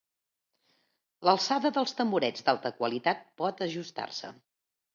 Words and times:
L'alçada 1.29 1.71
dels 1.75 1.93
tamborets 2.01 2.47
d'alta 2.49 2.73
qualitat 2.81 3.23
pot 3.43 3.65
ajustar-se. 3.69 4.35